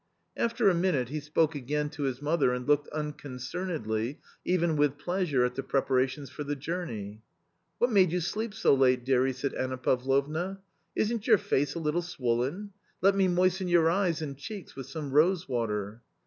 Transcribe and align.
After 0.35 0.67
a 0.67 0.73
minute 0.73 1.09
he 1.09 1.19
spoke 1.19 1.53
again 1.53 1.91
to 1.91 2.05
his 2.05 2.23
mother 2.23 2.53
and 2.55 2.67
looked 2.67 2.87
unconcernedly, 2.87 4.19
even 4.43 4.75
with 4.75 4.97
pleasure, 4.97 5.45
at 5.45 5.53
the 5.53 5.61
prepara 5.61 6.09
tions 6.09 6.31
for 6.31 6.43
the 6.43 6.55
journey." 6.55 7.21
What 7.77 7.91
made 7.91 8.11
you 8.11 8.19
sleep 8.19 8.55
so 8.55 8.73
late, 8.73 9.05
dearie?" 9.05 9.31
said 9.39 9.53
Anna 9.53 9.77
Pavlovna, 9.77 10.59
"isn't 10.95 11.27
your 11.27 11.37
face 11.37 11.75
a 11.75 11.79
little 11.79 12.01
swollen? 12.01 12.71
Let 13.03 13.13
me 13.13 13.27
moisten 13.27 13.67
your 13.67 13.91
eyes 13.91 14.23
and 14.23 14.35
cheeks 14.35 14.75
with 14.75 14.87
some 14.87 15.11
rose 15.11 15.47
water. 15.47 16.01